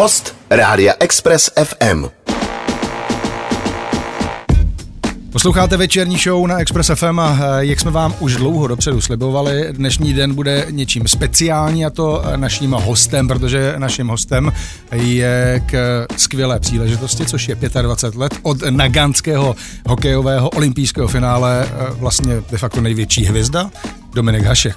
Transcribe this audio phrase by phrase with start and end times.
[0.00, 2.04] Host Rádia Express FM.
[5.32, 9.68] Posloucháte večerní show na Express FM a eh, jak jsme vám už dlouho dopředu slibovali,
[9.72, 14.52] dnešní den bude něčím speciální a to eh, naším hostem, protože naším hostem
[14.92, 19.56] je k skvělé příležitosti, což je 25 let od nagánského
[19.88, 23.70] hokejového olympijského finále eh, vlastně de facto největší hvězda,
[24.14, 24.76] Dominik Hašek.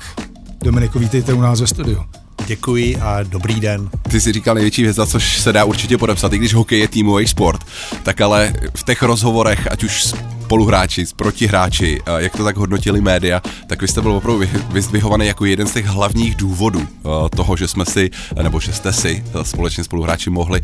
[0.64, 2.23] Dominiku, vítejte u nás ve studiu.
[2.48, 3.90] Děkuji a dobrý den.
[4.12, 7.28] Ty si říkal největší hvězda, což se dá určitě podepsat, i když hokej je týmový
[7.28, 7.62] sport,
[8.04, 10.14] tak ale v těch rozhovorech, ať už
[10.54, 15.68] spoluhráči, protihráči, jak to tak hodnotili média, tak vy jste byl opravdu vyzdvihovaný jako jeden
[15.68, 16.88] z těch hlavních důvodů
[17.36, 18.10] toho, že jsme si,
[18.42, 20.62] nebo že jste si společně spoluhráči mohli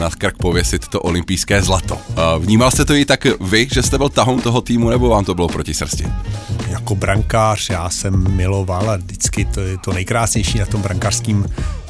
[0.00, 1.98] na krk pověsit to olympijské zlato.
[2.38, 5.34] Vnímal jste to i tak vy, že jste byl tahoun toho týmu, nebo vám to
[5.34, 6.06] bylo proti srsti?
[6.68, 11.46] Jako brankář já jsem miloval a vždycky to je to nejkrásnější na tom brankářském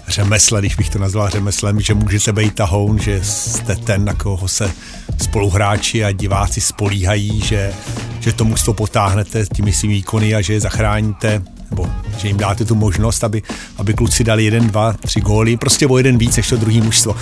[0.08, 4.48] řemesle, když bych to nazval řemeslem, že můžete být tahoun, že jste ten, na koho
[4.48, 4.72] se
[5.20, 7.72] spoluhráči a diváci spolíhají, že,
[8.20, 11.86] že to mužstvo potáhnete těmi svými výkony a že je zachráníte nebo
[12.18, 13.42] že jim dáte tu možnost, aby,
[13.76, 17.16] aby kluci dali jeden, dva, tři góly, prostě o jeden víc než to druhý mužstvo.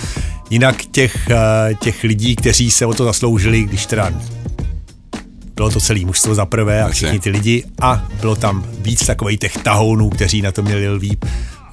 [0.49, 4.11] Jinak těch, eh, těch lidí, kteří se o to zasloužili, když teda
[5.55, 9.39] bylo to celý mužstvo za prvé a všichni ty lidi a bylo tam víc takových
[9.39, 11.17] těch tahounů, kteří na to měli lví,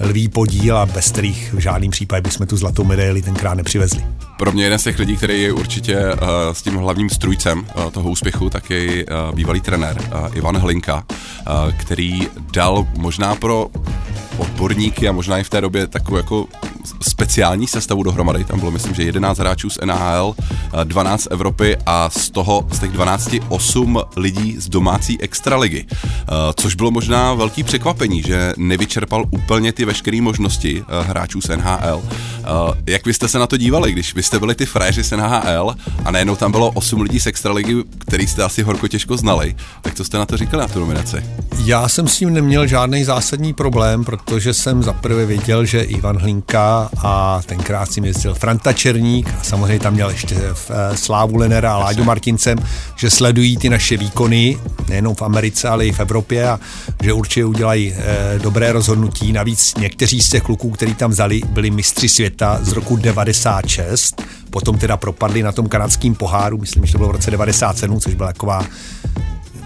[0.00, 4.04] lví podíl a bez kterých v žádném případě bychom tu zlatou medaili tenkrát nepřivezli.
[4.38, 7.90] Pro mě jeden z těch lidí, který je určitě uh, s tím hlavním strujcem uh,
[7.90, 9.96] toho úspěchu, tak je uh, bývalý trenér
[10.34, 11.04] Ivan Hlinka,
[11.78, 13.70] který dal možná pro
[14.38, 16.46] odborníky a možná i v té době takovou jako
[17.02, 18.44] speciální sestavu dohromady.
[18.44, 20.34] Tam bylo, myslím, že 11 hráčů z NHL,
[20.84, 25.86] 12 Evropy a z toho, z těch 12, 8 lidí z domácí extraligy.
[26.56, 32.02] Což bylo možná velký překvapení, že nevyčerpal úplně ty veškeré možnosti hráčů z NHL.
[32.86, 35.74] Jak vy jste se na to dívali, když vy jste byli ty frajeři z NHL
[36.04, 39.94] a najednou tam bylo 8 lidí z extraligy, který jste asi horko těžko znali, tak
[39.94, 41.24] co jste na to říkali na tu nominaci?
[41.64, 46.90] Já jsem s tím neměl žádný zásadní problém, protože jsem zaprvé věděl, že Ivan Hlinka
[47.02, 51.78] a tenkrát si jezdil Franta Černík a samozřejmě tam měl ještě eh, Slávu Lenera a
[51.78, 52.58] Láďu Martincem,
[52.96, 56.60] že sledují ty naše výkony, nejenom v Americe, ale i v Evropě a
[57.02, 59.32] že určitě udělají e, dobré rozhodnutí.
[59.32, 64.78] Navíc někteří z těch kluků, který tam vzali, byli mistři světa z roku 96, potom
[64.78, 68.32] teda propadli na tom kanadském poháru, myslím, že to bylo v roce 97, což byla
[68.32, 68.64] taková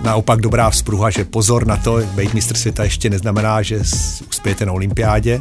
[0.04, 3.80] naopak dobrá vzpruha, že pozor na to, být mistr světa ještě neznamená, že
[4.28, 5.40] uspějete na olympiádě.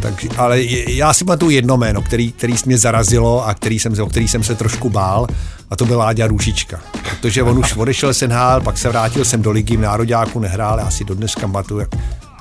[0.00, 4.06] Tak, ale já si tu jedno jméno, který, který mě zarazilo a který jsem, o
[4.06, 5.26] který jsem se trošku bál
[5.70, 6.80] a to byl Láďa Růžička.
[7.10, 10.78] Protože on už odešel sen hál, pak se vrátil jsem do ligy v Nároďáku, nehrál,
[10.78, 11.88] já si dodnes pamatuju, jak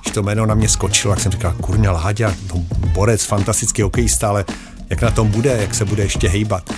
[0.01, 4.29] když to jméno na mě skočilo, jak jsem říkal, kurňa Láďa, no, borec, fantastický hokejista,
[4.29, 4.45] ale
[4.89, 6.69] jak na tom bude, jak se bude ještě hejbat.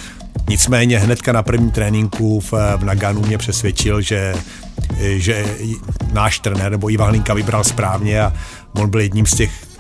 [0.50, 4.36] Nicméně hnedka na prvním tréninku v, v Naganu mě přesvědčil, že,
[5.00, 5.46] že
[6.14, 8.34] náš trenér nebo Ivan Hlinka vybral správně a
[8.74, 9.73] on byl jedním z těch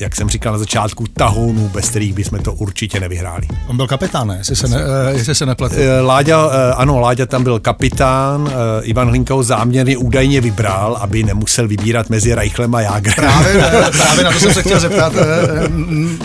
[0.00, 3.48] jak jsem říkal na začátku, tahounů, bez kterých bychom to určitě nevyhráli.
[3.66, 4.36] On byl kapitán, ne?
[4.38, 5.74] Jestli se, ne, eh, jestli se nepletu.
[5.78, 11.22] Eh, Láďa, eh, ano, Láďa tam byl kapitán, Ivan Hlinka ho záměrně údajně vybral, aby
[11.22, 13.14] nemusel vybírat mezi Reichlem a Jágrem.
[13.16, 13.52] Právě,
[13.90, 15.12] právě na to jsem se chtěl zeptat,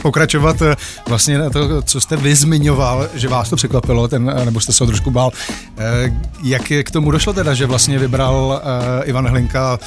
[0.01, 0.57] pokračovat
[1.07, 4.83] vlastně na to, co jste vy zmiňoval, že vás to překvapilo, ten, nebo jste se
[4.83, 5.31] ho trošku bál.
[6.43, 8.61] Jak k tomu došlo teda, že vlastně vybral
[9.03, 9.79] Ivan Hlinka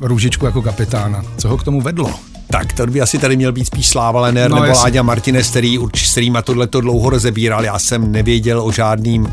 [0.00, 1.22] Růžičku jako kapitána?
[1.38, 2.14] Co ho k tomu vedlo?
[2.50, 4.82] Tak to by asi tady měl být spíš Sláva Lener no, nebo jasný.
[4.82, 7.64] Láďa Martinez, který, s kterýma tohle to dlouho rozebíral.
[7.64, 9.32] Já jsem nevěděl o žádným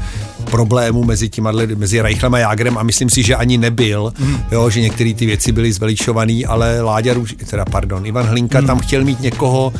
[0.51, 4.37] problému mezi těma, mezi Reichlem a Jágrem a myslím si, že ani nebyl, mm.
[4.51, 8.67] jo, že některé ty věci byly zveličované, ale Láďa Růž, teda pardon, Ivan Hlinka mm.
[8.67, 9.73] tam chtěl mít někoho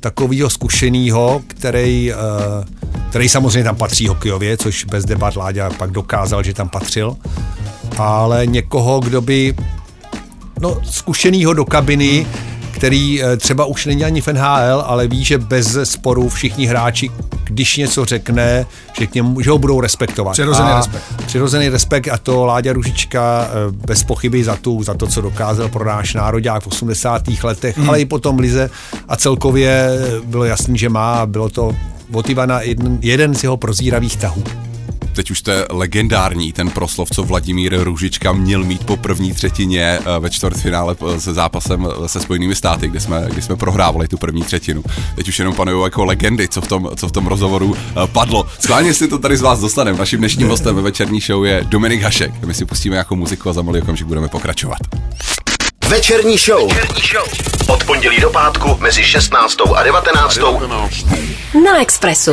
[0.00, 2.64] takového zkušeného, který, uh,
[3.10, 7.16] který samozřejmě tam patří hokejově, což bez debat Láďa pak dokázal, že tam patřil,
[7.98, 9.54] ale někoho, kdo by
[10.60, 12.26] no, zkušenýho do kabiny,
[12.78, 17.10] který eh, třeba už není ani v NHL, ale ví, že bez sporu všichni hráči,
[17.44, 18.66] když něco řekne,
[18.98, 20.32] že, k němu, že ho budou respektovat.
[20.32, 21.02] Přirozený a respekt.
[21.26, 25.68] Přirozený respekt a to Láďa Ružička eh, bez pochyby za, tu, za to, co dokázal
[25.68, 27.22] pro náš národák v 80.
[27.42, 27.88] letech, mm.
[27.88, 28.70] ale i potom Lize
[29.08, 29.90] a celkově
[30.24, 31.76] bylo jasný, že má, bylo to
[32.12, 34.44] od Ivana jeden, jeden z jeho prozíravých tahů
[35.12, 39.82] teď už to je legendární, ten proslov, co Vladimír Růžička měl mít po první třetině
[39.82, 44.08] eh, ve čtvrtfinále eh, se zápasem eh, se Spojenými státy, kde jsme, kde jsme prohrávali
[44.08, 44.84] tu první třetinu.
[45.16, 47.76] Teď už jenom panují jako legendy, co v tom, co v tom rozhovoru
[48.12, 48.46] padlo.
[48.58, 49.98] Schválně si to tady z vás dostaneme.
[49.98, 52.44] Naším dnešním hostem ve večerní show je Dominik Hašek.
[52.44, 54.78] My si pustíme jako muziku a za malý okamžik budeme pokračovat.
[55.88, 56.72] Večerní show.
[57.68, 59.56] Od pondělí do pátku mezi 16.
[59.74, 60.38] a 19.
[61.64, 62.32] Na Expressu.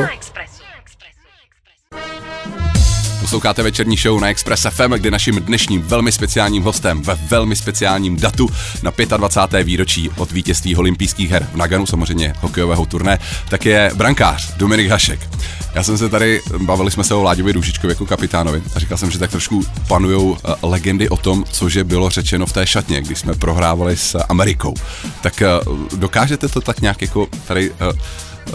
[3.25, 8.19] Posloucháte večerní show na Express FM, kde naším dnešním velmi speciálním hostem ve velmi speciálním
[8.19, 8.49] datu
[8.83, 9.63] na 25.
[9.63, 13.19] výročí od vítězství olympijských her v Naganu, samozřejmě hokejového turné,
[13.49, 15.29] tak je brankář Dominik Hašek.
[15.73, 19.11] Já jsem se tady, bavili jsme se o Láďovi Růžičkovi jako kapitánovi a říkal jsem,
[19.11, 23.19] že tak trošku panují eh, legendy o tom, cože bylo řečeno v té šatně, když
[23.19, 24.73] jsme prohrávali s Amerikou.
[25.21, 25.47] Tak eh,
[25.95, 27.99] dokážete to tak nějak jako tady eh,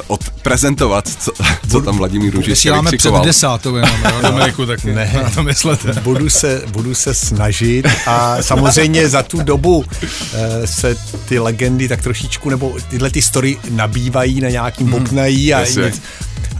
[0.06, 1.32] odprezentovat, co,
[1.70, 3.24] co tam Vladimír Růžička Vysíláme před vykřikoval.
[3.24, 5.10] desátou jenom, jo, Dominiku, tak ne.
[5.22, 5.92] na to myslete.
[6.00, 9.84] budu se, budu se snažit a samozřejmě za tu dobu
[10.34, 10.96] eh, se
[11.28, 15.82] ty legendy tak trošičku, nebo tyhle ty story nabývají na nějakým boknají a jasně.
[15.84, 16.02] nic.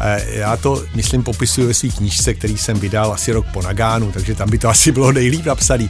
[0.00, 4.12] Eh, Já to, myslím, popisuju ve svých knížce, který jsem vydal asi rok po Nagánu,
[4.12, 5.88] takže tam by to asi bylo nejlíp napsaný.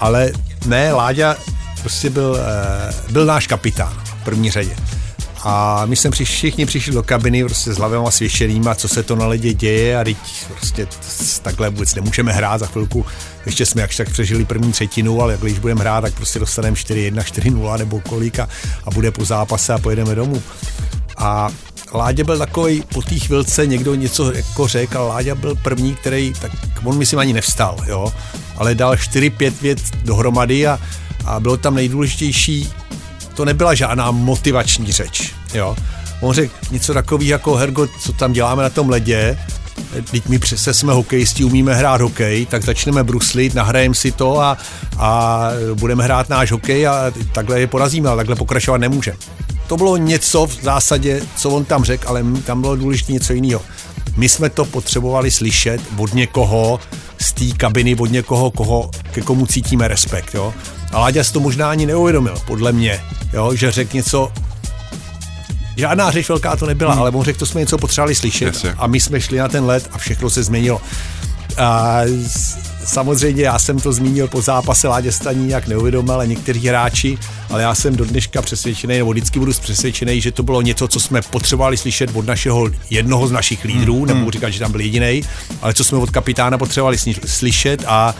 [0.00, 0.30] Ale
[0.66, 1.36] ne, Láďa
[1.80, 4.76] prostě byl, eh, byl náš kapitán v první řadě.
[5.42, 9.16] A my jsme přišli, všichni přišli do kabiny prostě s hlavama svěšenýma, co se to
[9.16, 10.16] na ledě děje a teď
[10.48, 10.86] prostě
[11.42, 13.06] takhle vůbec nemůžeme hrát za chvilku.
[13.46, 17.22] Ještě jsme jakž tak přežili první třetinu, ale když budeme hrát, tak prostě dostaneme 4-1,
[17.22, 18.48] 4-0 nebo kolik a,
[18.84, 20.42] a bude po zápase a pojedeme domů.
[21.16, 21.50] A
[21.94, 26.32] Láďa byl takový po té chvilce někdo něco jako řekl, ale Láďa byl první, který,
[26.40, 26.50] tak
[26.84, 28.12] on myslím ani nevstal, jo,
[28.56, 30.80] ale dal 4-5 věc dohromady a,
[31.24, 32.68] a bylo tam nejdůležitější,
[33.38, 35.76] to nebyla žádná motivační řeč, jo.
[36.20, 39.38] On řekl něco takového jako Hergo, co tam děláme na tom ledě,
[40.10, 44.56] Teď my přece jsme hokejisti, umíme hrát hokej, tak začneme bruslit, nahrajeme si to a,
[44.98, 45.42] a
[45.74, 49.16] budeme hrát náš hokej a takhle je porazíme, ale takhle pokračovat nemůžeme.
[49.66, 53.62] To bylo něco v zásadě, co on tam řekl, ale tam bylo důležité něco jiného.
[54.16, 56.80] My jsme to potřebovali slyšet od někoho
[57.20, 60.34] z té kabiny, od někoho, koho, ke komu cítíme respekt.
[60.34, 60.54] Jo?
[60.92, 63.00] A Láďa si to možná ani neuvědomil, podle mě,
[63.32, 63.54] jo?
[63.54, 64.32] že řekl něco,
[65.76, 67.00] Žádná řeč velká to nebyla, hmm.
[67.00, 68.46] ale on řekl, to jsme něco potřebovali slyšet.
[68.46, 68.74] Jasně.
[68.78, 70.80] A my jsme šli na ten let a všechno se změnilo.
[71.56, 72.00] A
[72.84, 77.18] samozřejmě já jsem to zmínil po zápase, Láďa se ani nějak neuvědomil, ale někteří hráči,
[77.50, 81.00] ale já jsem do dneška přesvědčený, nebo vždycky budu přesvědčený, že to bylo něco, co
[81.00, 84.06] jsme potřebovali slyšet od našeho jednoho z našich lídrů, Hmm.
[84.06, 85.22] nebudu říkat, že tam byl jediný,
[85.62, 88.14] ale co jsme od kapitána potřebovali slyšet a,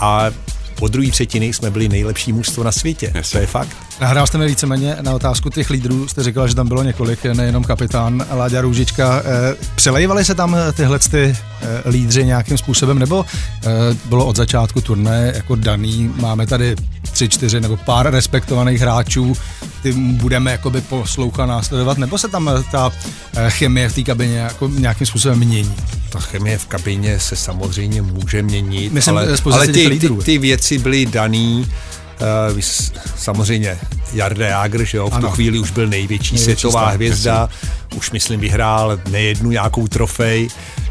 [0.00, 0.30] a
[0.74, 3.10] po druhé třetiny jsme byli nejlepší mužstvo na světě.
[3.14, 3.38] Jasně.
[3.38, 3.76] To je fakt.
[4.00, 7.64] Nahrál jste mi víceméně na otázku těch lídrů, jste říkal, že tam bylo několik, nejenom
[7.64, 9.22] kapitán Láďa Růžička.
[9.24, 13.70] Eh, Přelejvali se tam tyhle ty eh, lídři nějakým způsobem, nebo eh,
[14.04, 16.76] bylo od začátku turné jako daný, máme tady
[17.14, 19.36] tři, čtyři nebo pár respektovaných hráčů,
[19.82, 22.92] ty budeme jakoby poslouchat, následovat, nebo se tam eh, ta
[23.36, 25.74] eh, chemie v té kabině jako nějakým způsobem mění?
[26.10, 30.38] ta chemie v kabině se samozřejmě může měnit, Myslím, ale, pozice ale ty, ty, ty
[30.38, 31.66] věci byly daný
[32.54, 32.60] Uh,
[33.16, 33.78] samozřejmě
[34.12, 35.30] Jarda Jágr, že jo, v tu Ano.
[35.30, 37.48] chvíli už byl největší, Největší světová star, hvězda,
[37.96, 40.83] už myslím vyhrál nejednu nějakou trofej, uh,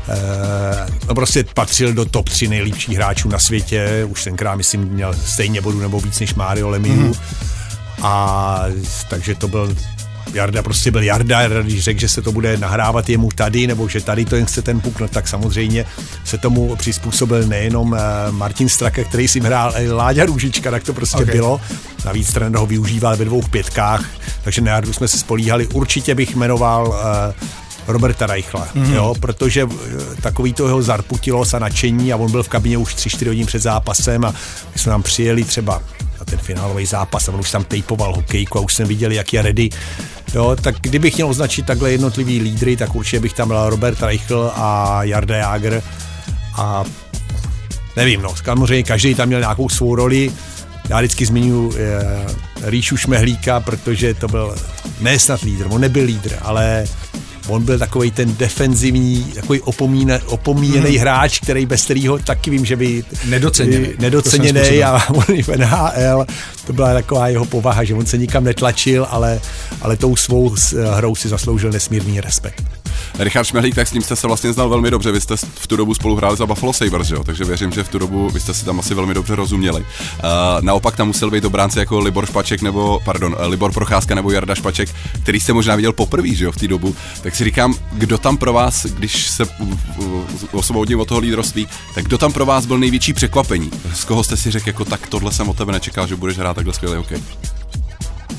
[1.07, 5.61] no prostě patřil do top 3 nejlepších hráčů na světě, už tenkrát myslím měl stejně
[5.61, 7.11] bodů nebo víc než Mario Lemieux Mhm.
[7.11, 7.17] mm-hmm.
[8.03, 8.63] a
[9.09, 9.75] takže to byl
[10.33, 13.87] Jarda prostě byl Jarda, Jarda, když řekl, že se to bude nahrávat jemu tady, nebo
[13.87, 15.85] že tady to jen chce ten puk, no tak samozřejmě
[16.25, 20.93] se tomu přizpůsobil nejenom eh, Martin Straka, který si hrál, ale Láďa Růžička, tak to
[20.93, 21.23] prostě Ok.
[21.23, 21.35] okay.
[21.35, 21.61] bylo.
[22.05, 24.05] Navíc trenér ho využíval ve dvou pětkách,
[24.43, 25.67] takže na Jardu jsme se spolíhali.
[25.67, 26.95] Určitě bych jmenoval
[27.29, 27.33] eh,
[27.87, 28.93] Roberta Reichla, mm-hmm.
[28.93, 32.95] jo, protože eh, takový to jeho zarputilost a nadšení a on byl v kabině už
[32.95, 34.31] 3-4 hodin před zápasem a
[34.73, 35.81] my jsme tam přijeli třeba
[36.19, 39.33] na ten finálový zápas a on už tam tejpoval hokejku a už jsme viděli, jak
[39.33, 39.69] je ready.
[40.33, 44.51] Jo, tak kdybych měl označit takhle jednotlivý lídry, tak určitě bych tam dal Robert Reichl
[44.55, 45.83] a Jarda Jager
[46.55, 46.83] a
[47.95, 50.31] nevím, no, samozřejmě každý tam měl nějakou svou roli.
[50.89, 54.55] Já vždycky zmiňuji e, Ríšu Šmehlíka, protože to byl
[55.01, 56.85] ne snad lídr, on nebyl lídr, ale
[57.47, 60.99] on byl takový ten defenzivní, takový opomíne, opomíjený hmm.
[60.99, 63.87] hráč, který bez kterého taky vím, že by Nedoceněný.
[63.99, 66.25] nedoceněný a on i v NHL,
[66.67, 69.41] to byla taková jeho povaha, že on se nikam netlačil, ale,
[69.81, 70.55] ale tou svou
[70.93, 72.82] hrou si zasloužil nesmírný respekt.
[73.19, 75.11] Richard Šmehlík, tak s ním jste se vlastně znal velmi dobře.
[75.11, 77.23] Vy jste v tu dobu spolu hráli za Buffalo Sabres, jo?
[77.23, 79.81] takže věřím, že v tu dobu vy jste si tam asi velmi dobře rozuměli.
[79.81, 79.85] Uh,
[80.61, 84.55] naopak tam musel být obránci jako Libor Špaček nebo, pardon, eh, Libor Procházka nebo Jarda
[84.55, 84.89] Špaček,
[85.23, 86.95] který jste možná viděl poprvé, že jo, v té dobu.
[87.21, 89.45] Tak si říkám, kdo tam pro vás, když se
[90.51, 93.71] osvobodím od toho lídrovství, tak kdo tam pro vás byl největší překvapení?
[93.93, 96.53] Z koho jste si řekl, jako tak tohle jsem od tebe nečekal, že budeš hrát
[96.53, 97.19] takhle skvělý hokej?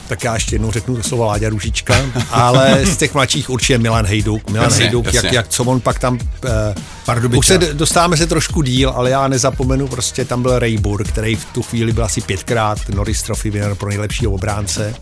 [0.08, 1.94] Tak já ještě jednou řeknu to slovo Láďa Růžička,
[2.30, 4.50] ale z těch mladších určitě Milan Hejduk.
[4.50, 5.20] Milan Jasně, Hejduk, jasně.
[5.24, 6.18] jak, jak co on pak tam...
[6.44, 11.36] Eh, už se dostáváme se trošku díl, ale já nezapomenu, prostě tam byl Rejbur, který
[11.36, 14.94] v tu chvíli byl asi pětkrát Norris Trophy winner pro nejlepšího obránce.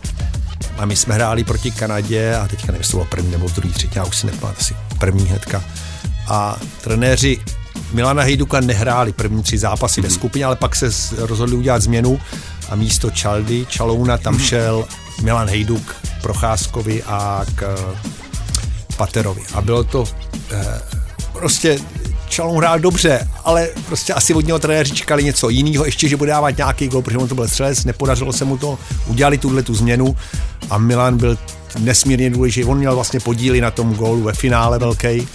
[0.77, 3.73] A my jsme hráli proti Kanadě a teďka nevím, jestli to bylo první nebo druhý,
[3.73, 5.63] třetí, já už si nepamatuji, asi první hnedka.
[6.27, 7.39] A trenéři
[7.93, 12.19] Milana Hejduka nehráli první tři zápasy ve skupině, ale pak se rozhodli udělat změnu
[12.69, 14.85] a místo Čaldy, Čalouna tam šel
[15.21, 17.97] Milan Hejduk k Procházkovi a k eh,
[18.97, 19.41] Paterovi.
[19.53, 20.03] A bylo to
[20.51, 20.81] eh,
[21.33, 21.79] prostě
[22.29, 26.31] Čaloun hrál dobře, ale prostě asi od něho trenéři čekali něco jiného, ještě, že bude
[26.31, 29.75] dávat nějaký gol, protože on to byl střelec, nepodařilo se mu to, udělali tuhle tu
[29.75, 30.15] změnu
[30.69, 31.37] a Milan byl
[31.79, 35.27] nesmírně důležitý, on měl vlastně podíly na tom gólu ve finále velký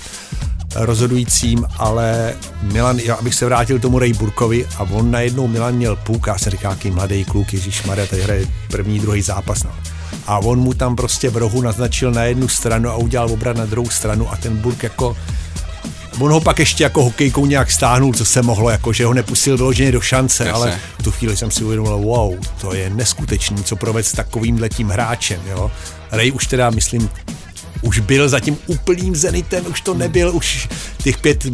[0.74, 5.96] rozhodujícím, ale Milan, já bych se vrátil tomu Ray Burkovi a on najednou Milan měl
[5.96, 9.64] půk, já se říká, jaký mladý kluk, Ježíš Maria, tady hraje první, druhý zápas.
[9.64, 9.70] No.
[10.26, 13.66] A on mu tam prostě v rohu naznačil na jednu stranu a udělal obrat na
[13.66, 15.16] druhou stranu a ten Burk jako
[16.20, 19.56] On ho pak ještě jako hokejkou nějak stáhnul, co se mohlo, jako že ho nepustil
[19.56, 20.52] vyloženě do šance, Jasně.
[20.52, 24.60] ale v tu chvíli jsem si uvědomil, wow, to je neskutečný, co proved s takovým
[24.74, 25.70] tím hráčem, jo.
[26.12, 27.10] Ray už teda, myslím,
[27.82, 30.68] už byl za tím úplným zenitem, už to nebyl, už
[31.02, 31.44] těch pět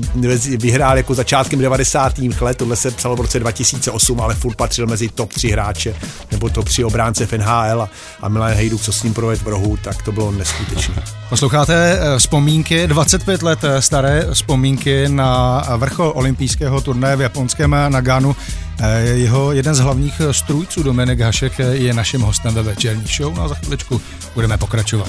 [0.57, 2.19] vyhrál jako začátkem 90.
[2.19, 5.95] let, tohle se psalo v roce 2008, ale furt patřil mezi top 3 hráče,
[6.31, 7.91] nebo top 3 obránce v NHL a,
[8.21, 11.03] a Milan Hejduk, co s ním proved v rohu, tak to bylo neskutečné.
[11.29, 18.37] Posloucháte eh, vzpomínky, 25 let eh, staré vzpomínky na vrchol olympijského turnaje v japonském Naganu.
[18.81, 23.35] Eh, Jeho jeden z hlavních strůjců Dominik Hašek je naším hostem ve večerní show.
[23.35, 24.01] No a za chviličku
[24.35, 25.09] budeme pokračovat.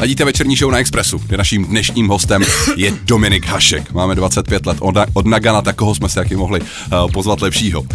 [0.00, 2.42] Ladíte večerní show na Expressu, kde naším dnešním hostem
[2.76, 3.92] je Dominik Hašek.
[3.92, 6.66] Máme 25 let od, od Nagana, tak koho jsme si taky mohli uh,
[7.12, 7.80] pozvat lepšího.
[7.80, 7.86] Uh,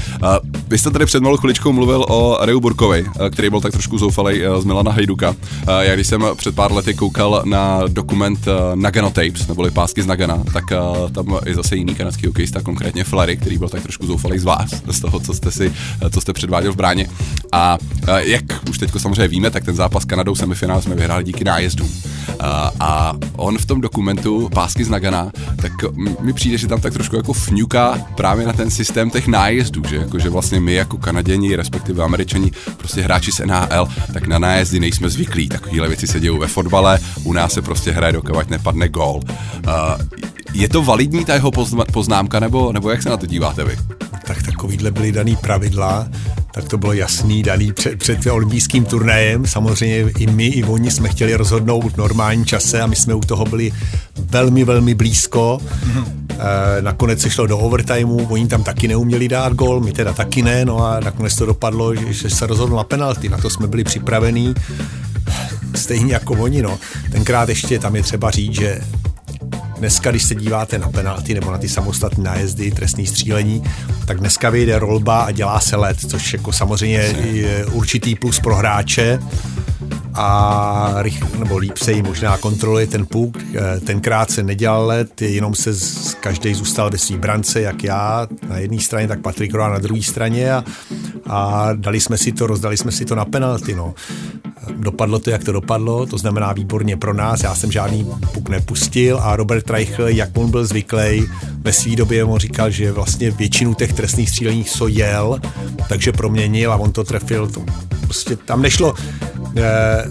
[0.68, 3.98] vy jste tady před malou chviličkou mluvil o Reu Burkovi, uh, který byl tak trošku
[3.98, 5.30] zoufalej uh, z Milana Hajduka.
[5.30, 5.36] Uh,
[5.80, 10.08] já když jsem před pár lety koukal na dokument uh, Nagano Tapes, neboli pásky z
[10.08, 14.08] Nagana, tak uh, tam je zase jiný kanadský hokejista, konkrétně Flary, který byl tak trošku
[14.08, 17.10] zoufalej z vás, z toho, co jste si, uh, co jste předváděl v bráně.
[17.52, 17.78] A
[18.08, 21.44] uh, jak už teď samozřejmě víme, tak ten zápas s Kanadou semifinál jsme vyhráli díky
[21.44, 21.91] nájezdům.
[22.80, 25.32] A, on v tom dokumentu Pásky z Nagana,
[25.62, 25.72] tak
[26.20, 29.96] mi přijde, že tam tak trošku jako fňuká právě na ten systém těch nájezdů, že,
[29.96, 34.80] jako, že vlastně my jako Kanaděni, respektive Američani, prostě hráči z NHL, tak na nájezdy
[34.80, 35.50] nejsme zvyklí.
[35.50, 39.20] Takovéhle věci se dějou ve fotbale, u nás se prostě hraje dokovat nepadne gól.
[40.54, 41.52] Je to validní ta jeho
[41.92, 43.78] poznámka, nebo, nebo jak se na to díváte vy?
[44.34, 46.08] tak takovýhle byly daný pravidla,
[46.54, 49.48] tak to bylo jasný, daný před, před olympijským turnajem.
[49.48, 53.22] Samozřejmě i my, i oni jsme chtěli rozhodnout v normálním čase a my jsme u
[53.22, 53.72] toho byli
[54.18, 55.60] velmi, velmi blízko.
[55.62, 56.06] Mm-hmm.
[56.30, 60.42] E, nakonec se šlo do overtimeu, oni tam taky neuměli dát gol, my teda taky
[60.42, 63.68] ne, no a nakonec to dopadlo, že, že se rozhodlo na penalty, na to jsme
[63.68, 64.56] byli připravení.
[65.76, 66.80] Stejně jako oni, no.
[67.12, 68.82] Tenkrát ještě tam je třeba říct, že
[69.82, 73.64] dneska, když se díváte na penalty nebo na ty samostatné nájezdy, trestní střílení,
[74.06, 76.98] tak dneska vyjde rolba a dělá se let, což jako samozřejmě
[77.32, 79.20] je určitý plus pro hráče
[80.14, 83.38] a rych, nebo líp se jí možná kontroluje ten puk.
[83.56, 88.28] Eh, Tenkrát se nedělal let, jenom se z, každý zůstal ve své brance, jak já
[88.50, 90.64] na jedné straně, tak Patrik Roa na druhé straně a,
[91.30, 93.76] a dali jsme si to, rozdali jsme si to na penalty.
[93.76, 93.94] No.
[94.70, 97.44] Dopadlo to, jak to dopadlo, to znamená výborně pro nás.
[97.44, 101.28] Já jsem žádný puk nepustil a Robert Reichl, jak on byl zvyklý,
[101.62, 105.40] ve své době mu říkal, že vlastně většinu těch trestných střílení co jel,
[105.90, 107.48] takže proměnil a on to trefil.
[107.48, 107.66] To
[108.02, 108.94] prostě tam nešlo...
[109.58, 110.06] Eh,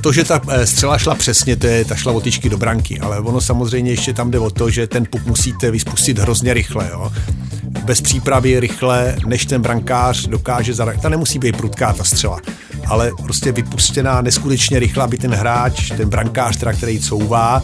[0.00, 3.00] to, že ta eh, střela šla přesně, to je, ta šla od tyčky do branky,
[3.00, 6.88] ale ono samozřejmě ještě tam jde o to, že ten puk musíte vyspustit hrozně rychle,
[6.90, 7.12] jo.
[7.84, 11.02] Bez přípravy rychle, než ten brankář dokáže zareagovat.
[11.02, 12.40] Ta nemusí být prudká ta střela,
[12.90, 17.62] ale prostě vypustěná neskutečně rychle, aby ten hráč, ten brankář, teda, který couvá,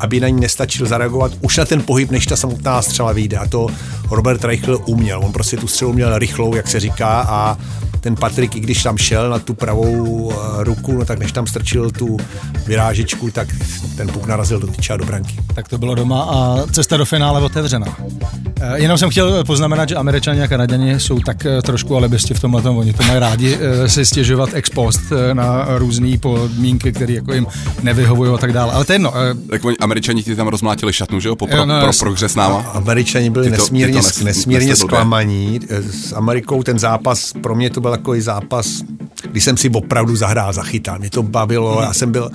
[0.00, 3.36] aby na ní nestačil zareagovat už na ten pohyb, než ta samotná střela vyjde.
[3.36, 3.66] A to
[4.10, 5.20] Robert Reichl uměl.
[5.24, 7.58] On prostě tu střelu měl rychlou, jak se říká, a
[8.06, 11.46] ten Patrik, i když tam šel na tu pravou eh, ruku, no tak než tam
[11.46, 12.16] strčil tu
[12.66, 13.48] vyrážečku, tak
[13.96, 15.36] ten puk narazil do tyče a do branky.
[15.54, 17.86] Tak to bylo doma a cesta do finále otevřená.
[18.60, 22.40] Eh, Jenom jsem chtěl poznamenat, že Američani a Kanaděni jsou tak eh, trošku alibisti v
[22.40, 22.76] tomhle tom.
[22.78, 27.46] Oni to mají rádi si stěžovat ex post eh, na různé podmínky, které jako jim
[27.82, 28.72] nevyhovují a tak dále.
[28.72, 29.12] Ale to je jedno.
[29.16, 31.90] eh, Tak oni američani ti tam rozmlátili šatnu, že jo, po pro, Jo, no, pro,
[31.98, 32.58] progres s náma.
[32.60, 35.60] Američani byli Ty to- nesmírně, ty to nes- nesmírně zklamaní.
[35.90, 38.66] S Amerikou ten zápas, pro mě to byl takový zápas,
[39.30, 40.98] kdy jsem si opravdu zahrál, zachytal.
[40.98, 42.30] Mě to bavilo, já jsem byl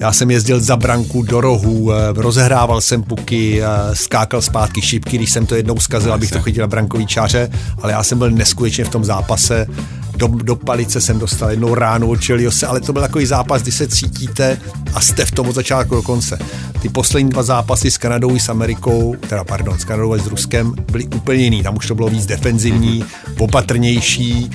[0.00, 5.16] Já jsem jezdil za branku do rohu, eh, rozehrával jsem puky, eh, skákal zpátky šipky,
[5.18, 7.50] když jsem to jednou zkazil, abych to chytil na brankový čáře,
[7.82, 9.66] ale já jsem byl neskutečně v tom zápase.
[10.16, 13.72] Do, do palice jsem dostal jednou ránu od Cheliose, ale to byl takový zápas, kdy
[13.72, 14.58] se cítíte
[14.94, 16.38] a jste v tom od začátku do konce.
[16.82, 20.26] Ty poslední dva zápasy s Kanadou i s Amerikou, teda pardon, s Kanadou a s
[20.26, 21.62] Ruskem, byly úplně jiný.
[21.62, 23.04] Tam už to bylo víc defenzivní,
[23.38, 24.50] opatrnější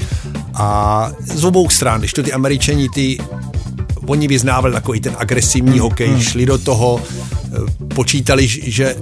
[0.53, 3.17] a z obou stran, když to ty Američani, ty
[4.05, 8.95] oni vyznávali takový ten agresivní hokej, šli do toho, eh, počítali, že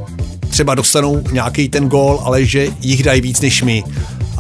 [0.50, 3.83] třeba dostanou nějaký ten gól, ale že jich dají víc než my.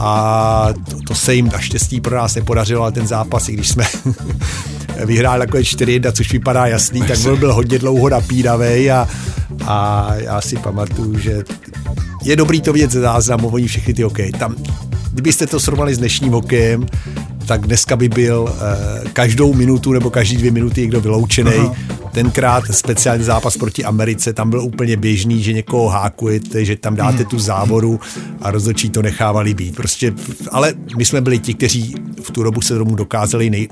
[0.07, 3.83] A to, to se jim naštěstí pro nás nepodařilo, ale ten zápas, i když jsme
[5.05, 9.07] vyhráli takové 4-1, což vypadá jasný, tak byl, byl hodně dlouho napínavý a,
[9.65, 11.43] a já si pamatuju, že
[12.23, 14.31] je dobrý to vidět ze záznamu, oni všechny ty hokej.
[14.31, 14.55] Tam,
[15.11, 16.85] kdybyste to srovnali s dnešním hokejem,
[17.45, 21.71] tak dneska by byl eh, každou minutu nebo každý dvě minuty někdo vyloučený.
[22.15, 27.25] Tenkrát speciální zápas proti Americe, tam byl úplně běžný, že někoho hákujete, že tam dáte
[27.25, 27.99] tu závoru
[28.41, 29.75] a rozhodčí to nechávali být.
[29.75, 30.13] Prostě,
[30.51, 33.67] ale my jsme byli ti, kteří v tu dobu se tomu dokázali nej...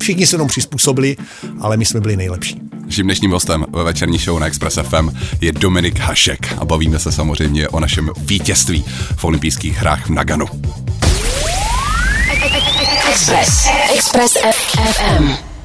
[0.00, 1.16] Všichni se tomu přizpůsobili,
[1.60, 2.60] ale my jsme byli nejlepší.
[2.86, 7.12] Naším dnešním hostem ve večerní show na Express FM je Dominik Hašek a bavíme se
[7.12, 8.84] samozřejmě o našem vítězství
[9.16, 10.46] v olympijských hrách v Naganu.
[13.12, 13.68] Express.
[13.94, 15.55] Express FM.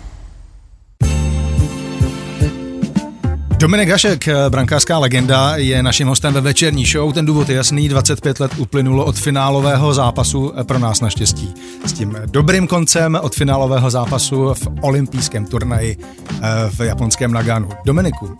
[3.62, 7.14] Dominik Hašek, eh, brankářská legenda, je naším hostem ve večerní show.
[7.14, 11.54] Ten důvod je jasný, 25 let uplynulo od finálového zápasu eh, pro nás naštěstí.
[11.86, 16.40] S tím dobrým koncem od finálového zápasu v olympijském turnaji eh,
[16.70, 17.70] v japonském Naganu.
[17.86, 18.38] Dominiku,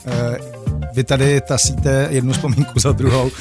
[0.94, 3.32] vy tady tasíte jednu vzpomínku za druhou.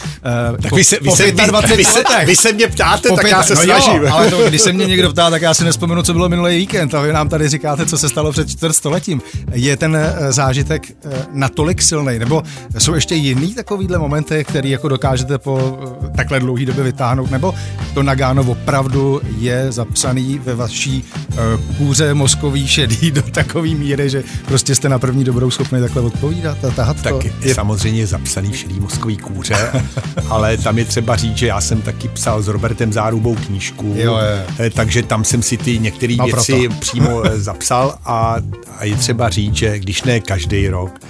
[0.62, 1.33] Tak vy se, vy, se, vy,
[1.76, 4.02] vy, se, vy se mě ptáte, Po tak pět- já se no snažím.
[4.02, 6.57] Jo, ale to, když se mě někdo ptá, tak já si nespomenu, co bylo minulý
[6.57, 9.23] víkend a vy nám tady říkáte, co se stalo před čtvrtstoletím.
[9.52, 12.42] Je ten eh, zážitek eh, natolik silný, nebo
[12.78, 17.54] jsou ještě jiný takovýhle momenty, který jako dokážete po eh, takhle dlouhý době vytáhnout, nebo
[17.95, 21.37] to Nagano opravdu je zapsaný ve vaší eh,
[21.78, 26.64] kůře mozkový šedý do takový míry, že prostě jste na první dobrou schopni takhle odpovídat
[26.64, 27.21] a tahat Tak to.
[27.42, 29.73] Je samozřejmě zapsaný v šedý mozkový kůře,
[30.28, 34.16] ale tam je třeba říct, že já jsem taky psal s Robertem Zárubou knížku, Jo,
[34.18, 34.47] je.
[34.66, 36.75] eh, takže tam jsem si ty některé No, věci proto.
[36.80, 38.37] přímo eh, zapsal a,
[38.78, 41.00] a je třeba říct, že když ne každý rok,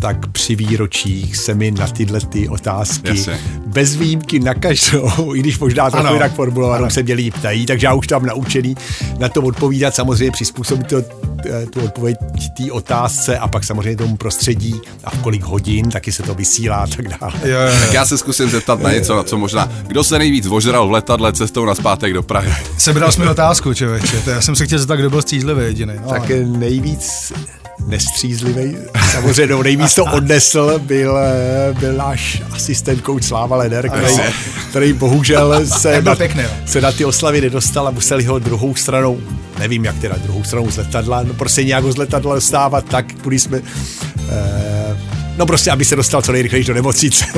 [0.00, 3.38] tak při výročích se mi na tyhle ty otázky Jasně.
[3.66, 7.94] bez výjimky na každou, i když možná trochu jinak formulovanou se měli ptají, takže já
[7.94, 8.74] už tam naučený
[9.18, 11.02] na to odpovídat, samozřejmě přizpůsobit to
[11.72, 12.16] tu odpověď
[12.56, 16.76] té otázce a pak samozřejmě tomu prostředí a v kolik hodin, taky se to vysílá
[16.76, 17.32] a tak dále.
[17.44, 17.72] Jo, jo.
[17.80, 20.90] Tak já se zkusím zeptat na něco, na co možná, kdo se nejvíc ožral v
[20.90, 22.52] letadle cestou na zpátek do Prahy.
[22.78, 24.22] Sebral jsi mi otázku, člověče.
[24.26, 25.92] Já jsem se chtěl zeptat, kdo byl střízlivý jediný.
[26.02, 27.32] No, Tak eh, nejvíc
[27.86, 28.76] nestřízlivý,
[29.10, 31.18] samozřejmě no, nejvíc to odnesl, byl,
[31.80, 34.14] byl náš asistent coach Sláva Leder, který,
[34.70, 39.20] který bohužel se na, pěkný, se na ty oslavy nedostal a museli ho druhou stranou,
[39.58, 43.06] nevím jak teda, druhou stranou z letadla, no prostě nějak ho z letadla dostávat tak,
[43.22, 43.60] kudy jsme,
[44.30, 44.96] eh,
[45.36, 47.24] no prostě, aby se dostal co nejrychleji do nemocnice.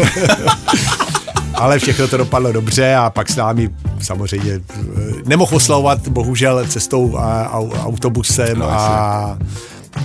[1.55, 3.71] Ale všechno to dopadlo dobře a pak s námi
[4.01, 4.83] samozřejmě eh,
[5.27, 9.39] nemohl oslavovat bohužel cestou a, a, autobusem No, a,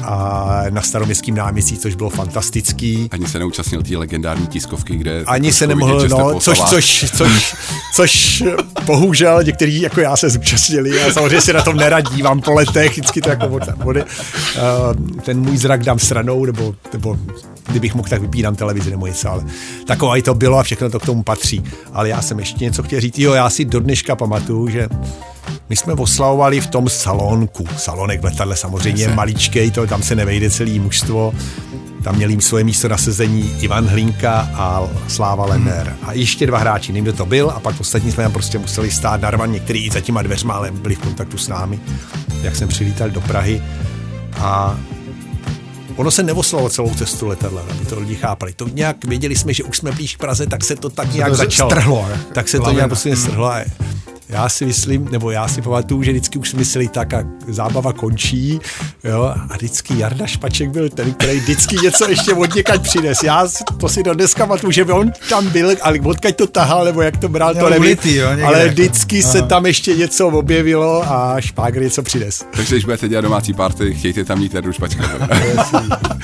[0.03, 3.09] a na staroměstském náměstí, což bylo fantastický.
[3.11, 5.23] Ani se neúčastnil té legendární tiskovky, kde...
[5.25, 7.55] Ani se nemohl, vidět, no, což, což, což,
[7.95, 8.43] což,
[8.85, 12.91] bohužel někteří jako já se zúčastnili a samozřejmě si na tom neradí, vám po letech,
[12.91, 14.01] vždycky to jako od, od, uh,
[15.21, 17.17] ten můj zrak dám stranou, nebo, nebo
[17.67, 19.45] kdybych mohl, tak vypínám televizi nebo něco, ale
[19.87, 21.63] taková i to bylo a všechno to k tomu patří.
[21.93, 24.89] Ale já jsem ještě něco chtěl říct, jo, já si do dneška pamatuju, že
[25.69, 27.65] my jsme oslavovali v tom salonku.
[27.77, 31.33] Salonek v letadle samozřejmě je maličkej, to, tam se nevejde celý mužstvo.
[32.03, 35.95] Tam měli jim svoje místo na sezení Ivan Hlinka a Sláva Lenner.
[36.03, 38.91] A ještě dva hráči, nevím, kdo to byl, a pak ostatní jsme tam prostě museli
[38.91, 41.79] stát narvan, některý i za těma dveřma, ale byli v kontaktu s námi,
[42.41, 43.63] jak jsme přilítali do Prahy.
[44.37, 44.77] A
[45.95, 48.53] Ono se neoslovalo celou cestu letadla, aby to lidi chápali.
[48.53, 51.29] To nějak věděli jsme, že už jsme blíž k Praze, tak se to tak nějak
[51.29, 51.69] to začalo.
[51.69, 53.51] strhlo, tak se to nějak prostě strhlo.
[54.29, 58.59] Já si myslím, nebo já si pamatuju, že vždycky už mysleli tak a zábava končí,
[59.03, 63.23] jo, a vždycky Jarda Špaček byl ten, který vždycky něco ještě od někať přines.
[63.23, 66.85] Já si- to si do dneska pamatuju, že on tam byl, ale odkaď to tahal,
[66.85, 67.97] nebo jak to bral, to nevím.
[68.45, 68.71] ale jako.
[68.71, 69.47] vždycky se Aha.
[69.47, 72.45] tam ještě něco objevilo a Špágr něco přines.
[72.55, 75.03] Takže když budete dělat domácí party, chtějte tam mít Jardu Špačka.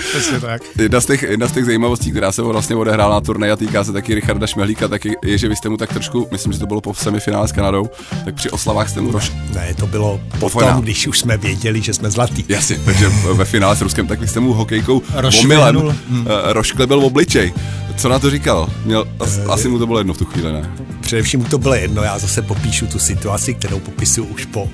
[0.10, 0.62] Přesně tak.
[0.78, 3.84] Jedna z, těch, jedna z těch zajímavostí, která se vlastně odehrála na turnaji a týká
[3.84, 6.68] se taky Richarda Šmehlíka, taky je, že vy jste mu tak trošku, myslím, že to
[6.68, 7.90] bylo po semifinále s Kanadou,
[8.26, 9.32] tak při oslavách jste mu roš...
[9.54, 10.80] Ne, to bylo potom, Fojna.
[10.80, 12.46] když už jsme věděli, že jsme zlatý.
[12.50, 15.02] Jasně, takže ve finále s Ruskem, tak vy jste mu hokejkou
[15.44, 16.28] omylem hmm.
[16.44, 17.54] rošklebil v obličej.
[17.98, 18.70] Co na to říkal?
[18.86, 20.72] Měl, as, asi mu to bylo jedno v tu chvíli, ne?
[21.06, 24.70] Především to bylo jedno, já zase popíšu tu situaci, kterou popisuju už po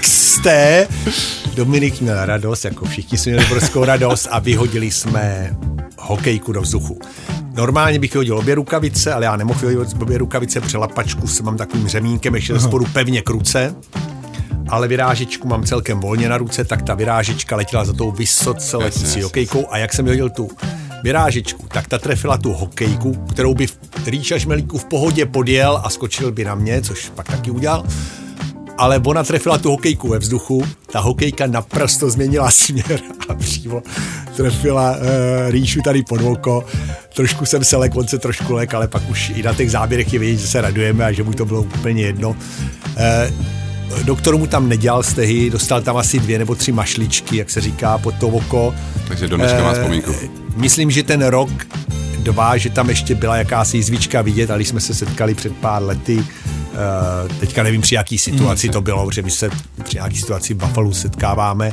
[0.00, 0.46] XT.
[1.54, 5.56] Dominik měl radost, jako všichni jsme měli obrovskou radost a vyhodili jsme
[5.98, 6.98] hokejku do vzduchu.
[7.54, 11.56] Normálně bych hodil obě rukavice, ale já nemohl vyhodit obě rukavice, protože lapačku se mám
[11.56, 13.74] takovým řemínkem ještě ze spodu pevně k ruce
[14.68, 19.22] ale vyrážičku mám celkem volně na ruce, tak ta vyrážička letěla za tou vysoce letící
[19.22, 20.50] hokejkou a jak jsem vyhodil tu
[21.02, 23.66] vyrážičku, tak ta trefila tu hokejku, kterou by
[24.10, 27.84] Ríša Šmelíku v pohodě podjel a skočil by na mě, což pak taky udělal.
[28.78, 33.82] Ale ona trefila tu hokejku ve vzduchu, ta hokejka naprosto změnila směr a přímo
[34.36, 36.64] trefila uh, Ríšu tady pod oko.
[37.14, 40.12] Trošku jsem se lek, on se trošku lek, ale pak už i na těch záběrech
[40.12, 42.30] je vidět, že se radujeme a že mu to bylo úplně jedno.
[42.30, 42.36] Uh,
[44.04, 47.98] doktor mu tam nedělal stehy, dostal tam asi dvě nebo tři mašličky, jak se říká,
[47.98, 48.74] pod to oko.
[49.08, 50.14] Takže do dneška má Eh, vzpomínku.
[50.56, 51.50] Myslím, že ten rok,
[52.18, 56.24] dva, že tam ještě byla jakási jizvička vidět, ale jsme se setkali před pár lety,
[56.24, 59.50] eh, teďka nevím při jaký situaci to bylo, protože my se
[59.84, 61.72] při nějaký situaci v Buffalo setkáváme,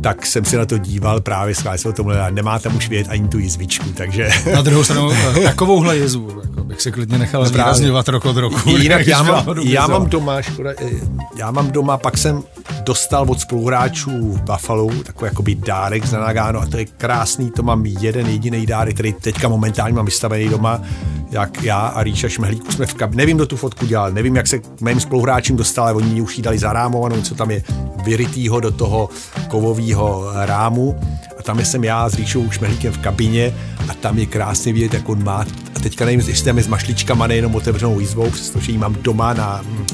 [0.00, 2.88] tak jsem se na to díval právě, jsme o tom mluvili, a nemá tam už
[2.88, 4.30] vidět ani tu jizvičku, takže...
[4.54, 5.10] Na druhou stranu,
[5.44, 7.52] takovouhle jezu, jako se klidně nechal Právě.
[7.52, 8.70] zvýrazňovat rok od roku.
[8.70, 10.70] Jinak já mám, já mám doma, škoda,
[11.36, 12.42] já mám doma, pak jsem
[12.84, 17.62] dostal od spoluhráčů v Buffalo takový jakoby dárek z Nagano a to je krásný, to
[17.62, 20.82] mám jeden jediný dárek, který teďka momentálně mám vystavený doma,
[21.30, 23.14] jak já a Ríša Šmehlík jsme v kab...
[23.14, 26.20] Nevím, kdo tu fotku dělal, nevím, jak se k mým spoluhráčům dostal, ale oni ji
[26.20, 27.62] už jí dali zarámovanou, co tam je
[28.04, 29.08] vyrytýho do toho
[29.48, 31.00] kovového rámu
[31.40, 33.54] a tam jsem já s Ríšou Šmehlíkem v kabině
[33.88, 36.66] a tam je krásně vidět, jak on má, a teďka nevím, jestli tam je s
[36.66, 39.86] mašličkama, nejenom otevřenou jízvou, přestože ji mám doma na hm,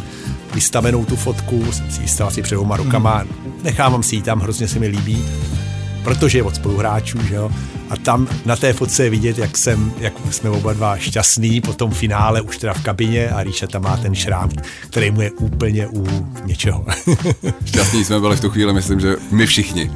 [0.54, 3.24] vystavenou tu fotku, jsem si ji asi před dvouma rukama,
[3.62, 5.24] nechávám si ji tam, hrozně se mi líbí,
[6.06, 7.50] protože je od spoluhráčů, že jo,
[7.90, 11.72] a tam na té fotce je vidět, jak, jsem, jak jsme oba dva šťastný po
[11.72, 14.50] tom finále, už teda v kabině a Ríša tam má ten šrám,
[14.90, 16.06] který mu je úplně u
[16.44, 16.86] něčeho.
[17.64, 19.90] Šťastní jsme byli v tu chvíli, myslím, že my všichni.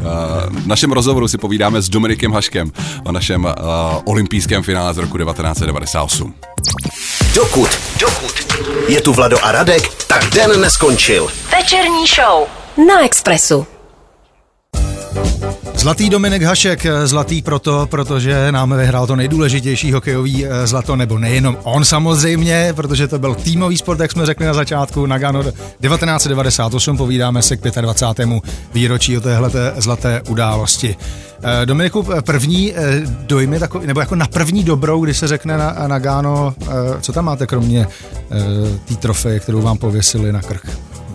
[0.48, 2.72] V našem rozhovoru si povídáme s Dominikem Haškem
[3.04, 3.50] o našem uh,
[4.04, 6.34] olympijském finále z roku 1998.
[7.34, 7.70] Dokud,
[8.00, 8.34] dokud
[8.88, 11.28] je tu Vlado a Radek, tak den neskončil.
[11.52, 12.48] Večerní show
[12.88, 13.79] na Expressu.
[15.80, 21.18] Zlatý Dominik Hašek, eh, zlatý proto, protože nám vyhrál to nejdůležitější hokejový eh, zlato, nebo
[21.18, 26.96] nejenom on samozřejmě, protože to byl týmový sport, jak jsme řekli na začátku, Nagano 1998,
[26.96, 28.28] povídáme se k 25.
[28.74, 30.96] výročí o téhle zlaté události.
[31.42, 32.72] Eh, Dominiku, první
[33.26, 36.66] dojmy, nebo jako na první dobrou, když se řekne na Nagano, eh,
[37.00, 37.86] co tam máte kromě
[38.84, 40.66] té trofeje, kterou vám pověsili na krk?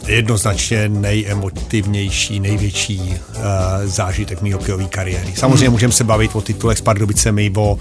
[0.08, 3.44] Jednoznačně nejemotivnější, největší uh,
[3.86, 5.34] zážitek mý hokejové kariéry.
[5.36, 7.78] Samozřejmě můžeme se bavit o titulech s Pardubicemi, o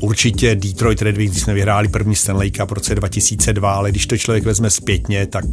[0.00, 4.06] určitě Detroit Red Wings, když jsme vyhráli první Stanley Cup v roce 2002, ale když
[4.06, 5.44] to člověk vezme zpětně, tak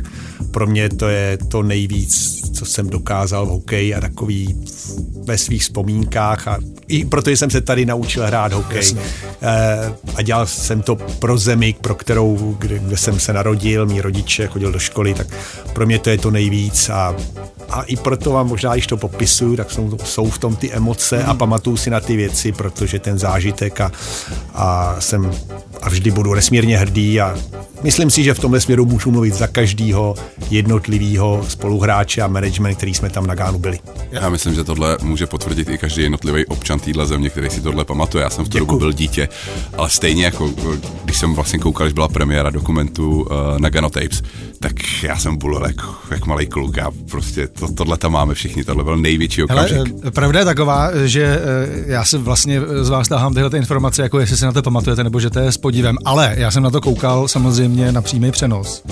[0.52, 4.56] pro mě to je to nejvíc, co jsem dokázal v hokeji a takový
[5.24, 8.96] ve svých vzpomínkách a i protože jsem se tady naučil hrát hokej
[9.42, 14.02] eh, a dělal jsem to pro zemi, pro kterou, kde, kde jsem se narodil, mý
[14.02, 15.28] rodiče chodil do školy, tak
[15.74, 17.15] pro mě to je to nejvíc a,
[17.70, 21.24] a i proto vám možná, když to popisuju, tak jsou, jsou v tom ty emoce
[21.24, 23.92] a pamatuju si na ty věci, protože ten zážitek a,
[24.54, 25.32] a jsem
[25.82, 27.38] a vždy budu nesmírně hrdý a
[27.84, 30.16] myslím si, že v tomhle směru můžu mluvit za každýho
[30.50, 33.80] jednotlivého spoluhráče a management, který jsme tam na Gánu byli.
[34.12, 37.86] Já myslím, že tohle může potvrdit i každý jednotlivý občan téhle země, který si tohle
[37.86, 38.24] pamatuje.
[38.24, 39.30] Já jsem v tu dobu byl dítě,
[39.78, 40.54] ale stejně jako
[41.06, 43.28] když jsem vlastně koukal, když byla premiéra dokumentu uh,
[43.58, 44.22] Nagano Tapes,
[44.60, 45.76] tak já jsem byl jak,
[46.12, 49.78] jak malý kluk a prostě to, tohle tam máme všichni, tohle byl největší okamžik.
[49.78, 53.58] Hele, eh, pravda je taková, že eh, já se vlastně z vás tahám tyhle ty
[53.58, 56.52] informace, jako jestli si na to pamatujete, nebo že to je s podívem, ale já
[56.52, 58.84] jsem na to koukal samozřejmě na přímý přenos.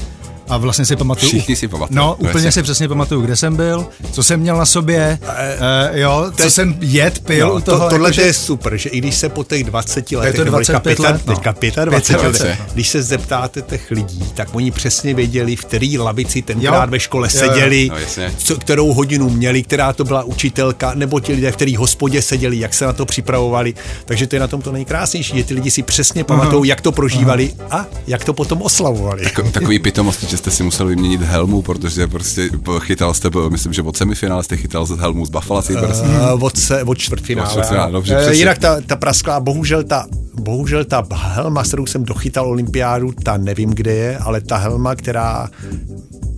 [0.50, 1.28] A vlastně si pamatuju.
[1.30, 1.96] Všichni si pamatují.
[1.98, 4.66] No, To je úplně se- si přesně pamatuju, kde jsem byl, co jsem měl na
[4.66, 7.80] sobě, uh, jo, co teď- jsem jet, pil u toho.
[7.80, 10.58] to, tohle jakože- je super, že i když se po těch 20 letech, to nebo
[10.58, 11.34] teďka 25 let, no.
[11.36, 12.66] teďka 25 25, letech, no.
[12.74, 16.92] když se zeptáte těch lidí, tak oni přesně věděli, v který lavici tenkrát Jo.
[16.92, 17.48] ve škole Jo, jo.
[17.48, 18.34] seděli, No, jasně.
[18.38, 22.60] co, kterou hodinu měli, která to byla učitelka, nebo ti lidé, v který hospodě seděli,
[22.60, 23.74] jak se na to připravovali.
[24.06, 26.92] Takže to je na tom to nejkrásnější, že ty lidi si přesně pamatují, jak to
[26.92, 29.24] prožívali a jak to potom oslavovali.
[29.24, 33.82] Tako- Takový pitomosti, že jste si museli vyměnit helmu, protože prostě chytal jste, myslím, že
[33.82, 36.02] od semifinále jste chytal z helmu z Buffalo Sabres.
[36.02, 37.48] Uh, od, se, od čtvrtfinále.
[37.48, 38.38] Od čtvrtfinále, dobře, přesně.
[38.38, 43.38] Jinak ta, ta prasklá, bohužel ta, bohužel ta helma, s kterou jsem dochytal olympiádu, ta
[43.38, 45.50] nevím, kde je, ale ta helma, která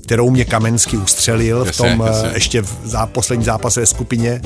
[0.03, 2.29] kterou mě Kamensky ustřelil Jasně, v tom jasně.
[2.29, 4.41] eh, ještě v zá, poslední zápase skupině,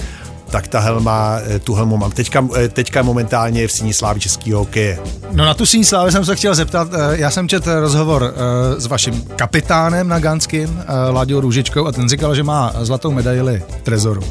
[0.53, 2.11] tak ta helma, eh, tu helmu mám.
[2.11, 4.99] Teďka, eh, teďka momentálně je v síni slávy českého hokeje.
[5.31, 8.33] No na tu síň slávy jsem se chtěl zeptat, eh, já jsem četl rozhovor
[8.77, 13.81] s vaším kapitánem na Ganským, Láďou Růžičkou, a ten říkal, že má zlatou medaili v
[13.81, 14.21] trezoru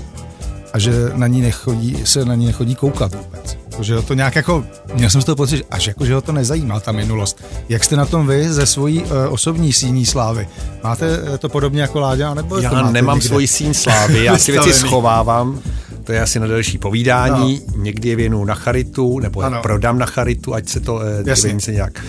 [0.72, 3.58] a že na ní nechodí, se na ní nechodí koukat vůbec.
[3.80, 6.20] Že ho to nějak jako, měl jsem z toho pocit, že až jako, že ho
[6.20, 7.44] to nezajímá, ta minulost.
[7.68, 10.48] Jak jste na tom vy ze svojí uh, osobní síní slávy?
[10.84, 13.28] Máte to podobně jako Láďa, nebo to Já máte nemám někde?
[13.28, 15.60] svoji síň slávy, já si věci schovávám.
[16.04, 17.60] To je asi na další povídání.
[17.76, 17.82] No.
[17.82, 19.62] Někdy je věnu na charitu, nebo Ano.
[19.62, 22.04] prodám na charitu, ať se to eh, se nějak.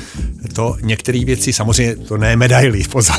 [0.53, 3.15] To některé věci, samozřejmě to ne medaily, pozor,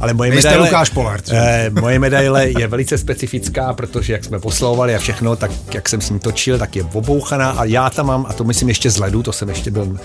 [0.00, 4.38] ale moje Nejste medaile, Lukáš Polar, eh, moje medaile je velice specifická, protože jak jsme
[4.38, 8.06] poslouvali a všechno, tak jak jsem s ní točil, tak je obouchaná a já tam
[8.06, 9.98] mám, a to myslím ještě z ledu, to jsem ještě byl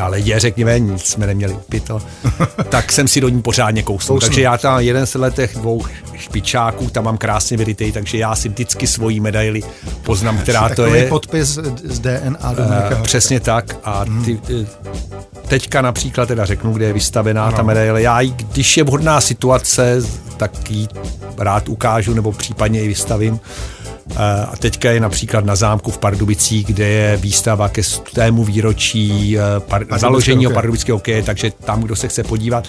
[0.00, 2.02] na ledě, řekněme, nic jsme neměli upito,
[2.68, 4.16] tak jsem si do ní pořádně kousnul.
[4.16, 4.28] Kousnul.
[4.28, 5.82] Takže já tam jeden z letech dvou
[6.16, 9.62] špičáků, tam mám krásně vyrytej, takže já si vždycky svoji medaili
[10.02, 11.06] poznám, která to je.
[11.08, 11.48] podpis
[11.84, 14.66] z DNA do Eh, Přesně tak a ty, eh,
[15.48, 17.56] teďka například teda řeknu, kde je vystavená ano.
[17.56, 18.02] ta medaile.
[18.02, 20.02] Já ji, když je vhodná situace,
[20.36, 20.88] tak ji
[21.38, 23.40] rád ukážu nebo případně i vystavím.
[24.16, 29.38] Eh, A teďka je například na zámku v Pardubicích, kde je výstava ke stému výročí
[29.38, 32.68] eh, par- založení pardubického hokeje, takže tam, kdo se chce podívat.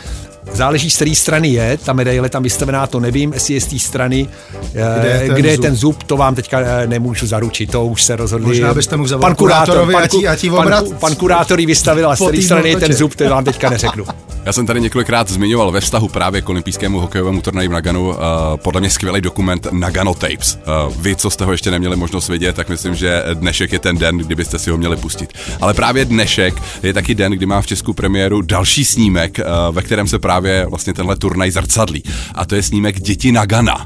[0.54, 3.80] Záleží, z které strany je, ta medaile tam vystavená, to nevím, jestli je z té
[3.80, 4.28] strany,
[4.72, 5.66] Kde je eh, ten kde je zub?
[5.66, 8.48] ten zub, to vám teďka eh, nemůžu zaručit, to už se rozhodli.
[8.48, 12.10] Možná byste mohl pan kurátor, kurátorovi, pan, ať jí pan, obrat- pan kurátor ji vystavil
[12.12, 14.06] a z které strany je ten zub, to vám teďka neřeknu.
[14.46, 18.16] Já jsem tady několikrát zmiňoval ve vztahu právě k olympijskému hokejovému turnaji v Naganu uh,
[18.56, 20.60] podle mě skvělý dokument Nagano Tapes.
[20.88, 23.98] Uh, vy, co jste ho ještě neměli možnost vidět, tak myslím, že dnešek je ten
[23.98, 25.34] den, kdybyste si ho měli pustit.
[25.62, 29.82] Ale právě dnešek je taky den, kdy má v Česku premiéru další snímek, uh, ve
[29.82, 30.31] kterém se právě
[30.70, 32.04] vlastně tenhle turnaj zrcadlí.
[32.36, 33.76] A to je snímek Děti Nagana.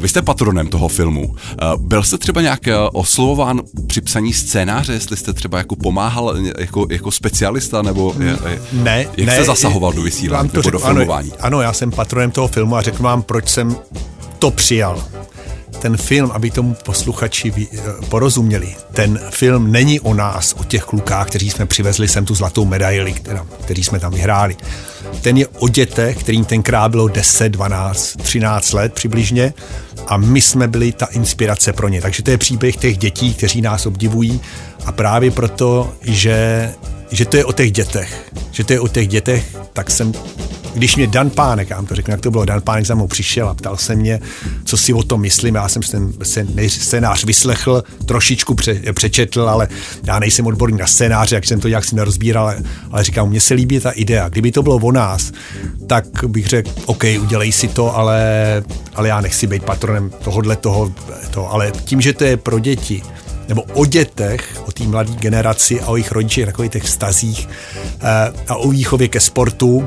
[0.00, 1.34] vy jste patronem toho filmu.
[1.78, 6.86] Byl jste třeba nějak uh, oslovován při psaní scénáře, jestli jste třeba jako pomáhal jako,
[6.90, 8.38] jako specialista, nebo je,
[8.72, 11.32] Ne, jak ne, jste zasahoval do vysílání to nebo do řeknu, filmování?
[11.32, 13.76] Ano, ano, já jsem patronem toho filmu a řeknu vám, proč jsem
[14.38, 15.04] to přijal.
[15.80, 17.68] Ten film, aby tomu posluchači
[18.08, 22.64] porozuměli, ten film není o nás, o těch klukách, kteří jsme přivezli sem tu zlatou
[22.64, 24.56] medaili, která, který jsme tam vyhráli.
[25.20, 29.54] Ten je o dětech, kterým tenkrát bylo 10, 12, 13 let přibližně
[30.06, 32.00] a my jsme byli ta inspirace pro ně.
[32.00, 34.40] Takže to je příběh těch dětí, kteří nás obdivují
[34.84, 36.70] a právě proto, že,
[37.10, 40.12] že to je o těch dětech, že to je o těch dětech, tak jsem
[40.74, 43.06] když mě Dan Pánek, já vám to řeknu, jak to bylo, Dan Pánek za mnou
[43.06, 44.20] přišel a ptal se mě,
[44.64, 49.68] co si o tom myslím, já jsem ten scén- scénář vyslechl, trošičku pře, přečetl, ale
[50.04, 53.40] já nejsem odborník na scénáře, jak jsem to nějak si nerozbíral, ale, ale říkám, mně
[53.40, 55.32] se líbí ta idea, kdyby to bylo o nás,
[55.86, 58.20] tak bych řekl, OK, udělej si to, ale,
[58.94, 60.92] ale já nechci být patronem tohohle toho,
[61.30, 63.02] to, ale tím, že to je pro děti,
[63.48, 67.48] nebo o dětech, o té mladé generaci a o jejich rodičích, takových těch vztazích
[68.00, 69.86] eh, a o výchově ke sportu,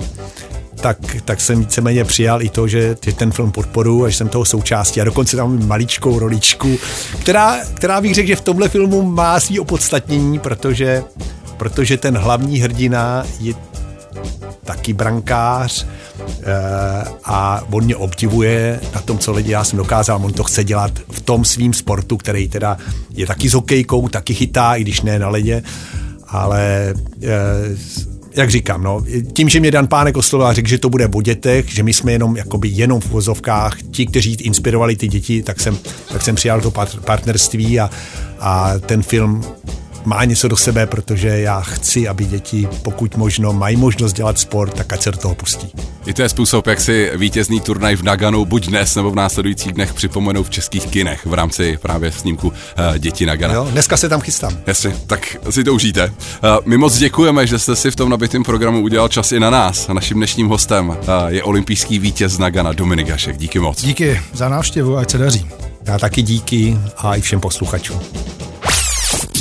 [0.83, 4.45] tak, tak jsem víceméně přijal i to, že, ten film podporu a že jsem toho
[4.45, 5.01] součástí.
[5.01, 6.77] A dokonce tam maličkou roličku,
[7.21, 11.03] která, která bych řekl, že v tomhle filmu má svý opodstatnění, protože,
[11.57, 13.53] protože ten hlavní hrdina je
[14.63, 16.53] taky brankář eh,
[17.25, 20.91] a on mě obdivuje na tom, co lidi já jsem dokázal, on to chce dělat
[21.11, 22.77] v tom svým sportu, který teda
[23.09, 25.63] je taky s hokejkou, taky chytá, i když ne na ledě,
[26.27, 26.93] ale
[27.23, 31.07] eh, jak říkám, no, tím, že mě Dan Pánek oslovil a řekl, že to bude
[31.13, 35.43] o dětech, že my jsme jenom, jakoby jenom v uvozovkách, ti, kteří inspirovali ty děti,
[35.43, 35.77] tak jsem,
[36.11, 37.89] tak jsem přijal to part- partnerství a,
[38.39, 39.43] a ten film
[40.05, 44.73] má něco do sebe, protože já chci, aby děti, pokud možno, mají možnost dělat sport,
[44.73, 45.71] tak ať se do toho pustí.
[46.05, 49.71] I to je způsob, jak si vítězný turnaj v Naganu buď dnes nebo v následujících
[49.71, 52.53] dnech připomenou v českých kinech v rámci právě snímku uh,
[52.97, 53.53] Děti Nagana.
[53.53, 53.67] Jo?
[53.71, 54.57] Dneska se tam chystám.
[54.67, 56.05] Jasně, tak si to užijte.
[56.05, 59.49] Uh, my moc děkujeme, že jste si v tom nabitém programu udělal čas i na
[59.49, 59.89] nás.
[59.89, 60.95] A naším dnešním hostem uh,
[61.27, 63.37] je olympijský vítěz Nagana Dominik Hašek.
[63.37, 63.81] Díky moc.
[63.81, 65.47] Díky za návštěvu, ať se daří.
[65.85, 67.99] Já taky díky a i všem posluchačům.